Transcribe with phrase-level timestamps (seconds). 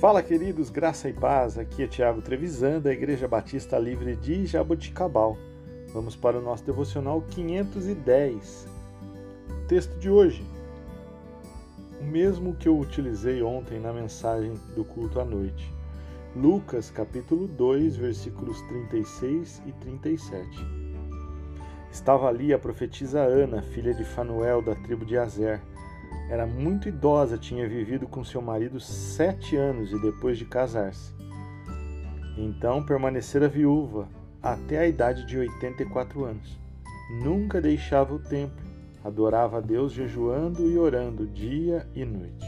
[0.00, 1.58] Fala, queridos, graça e paz.
[1.58, 5.36] Aqui é Tiago Trevisan, da Igreja Batista Livre de Jaboticabal.
[5.92, 8.66] Vamos para o nosso devocional 510.
[9.68, 10.42] texto de hoje,
[12.00, 15.70] o mesmo que eu utilizei ontem na mensagem do culto à noite.
[16.34, 20.48] Lucas, capítulo 2, versículos 36 e 37.
[21.92, 25.60] Estava ali a profetisa Ana, filha de Fanuel, da tribo de Azer
[26.28, 31.12] era muito idosa, tinha vivido com seu marido sete anos e depois de casar-se.
[32.36, 34.08] Então permanecera viúva
[34.42, 36.58] até a idade de 84 anos.
[37.22, 38.64] Nunca deixava o templo,
[39.04, 42.46] adorava a Deus jejuando e orando dia e noite.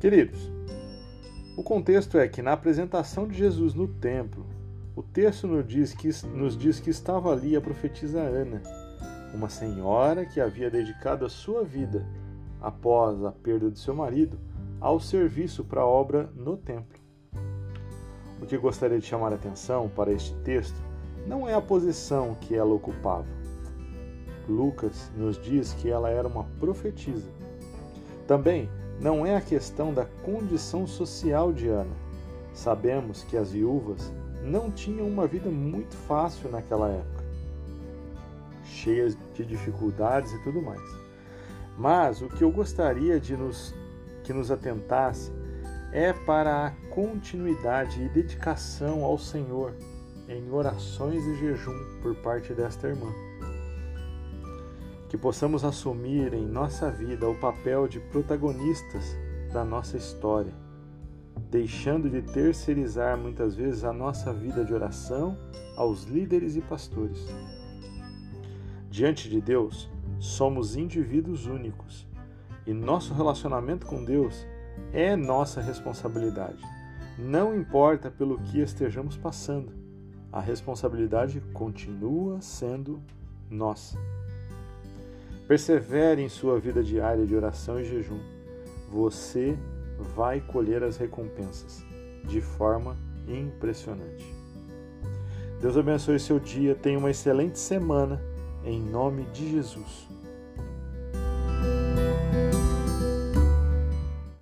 [0.00, 0.50] Queridos,
[1.56, 4.44] o contexto é que na apresentação de Jesus no templo,
[4.96, 8.62] o texto nos diz que, nos diz que estava ali a profetisa Ana,
[9.34, 12.06] uma senhora que havia dedicado a sua vida,
[12.60, 14.38] após a perda de seu marido,
[14.80, 17.00] ao serviço para a obra no templo.
[18.40, 20.76] O que gostaria de chamar a atenção para este texto
[21.26, 23.26] não é a posição que ela ocupava.
[24.48, 27.28] Lucas nos diz que ela era uma profetisa.
[28.26, 28.68] Também
[29.00, 31.96] não é a questão da condição social de Ana.
[32.52, 37.23] Sabemos que as viúvas não tinham uma vida muito fácil naquela época
[38.84, 40.82] cheias de dificuldades e tudo mais.
[41.76, 43.74] Mas o que eu gostaria de nos
[44.22, 45.32] que nos atentasse
[45.92, 49.74] é para a continuidade e dedicação ao Senhor
[50.28, 53.12] em orações e jejum por parte desta irmã.
[55.08, 59.16] Que possamos assumir em nossa vida o papel de protagonistas
[59.52, 60.52] da nossa história,
[61.50, 65.36] deixando de terceirizar muitas vezes a nossa vida de oração
[65.76, 67.28] aos líderes e pastores.
[68.94, 72.06] Diante de Deus, somos indivíduos únicos
[72.64, 74.46] e nosso relacionamento com Deus
[74.92, 76.62] é nossa responsabilidade.
[77.18, 79.72] Não importa pelo que estejamos passando,
[80.30, 83.02] a responsabilidade continua sendo
[83.50, 83.98] nossa.
[85.48, 88.20] Persevere em sua vida diária de oração e jejum.
[88.92, 89.58] Você
[90.14, 91.84] vai colher as recompensas
[92.28, 94.24] de forma impressionante.
[95.60, 98.22] Deus abençoe seu dia, tenha uma excelente semana
[98.64, 100.08] em nome de Jesus.